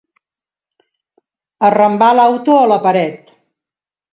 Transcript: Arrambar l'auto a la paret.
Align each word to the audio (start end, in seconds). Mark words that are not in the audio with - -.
Arrambar 1.69 2.09
l'auto 2.21 2.59
a 2.63 2.67
la 2.73 2.81
paret. 2.87 3.31